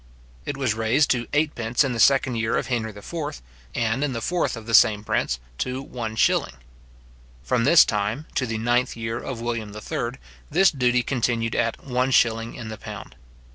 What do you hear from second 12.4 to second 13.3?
in the pound.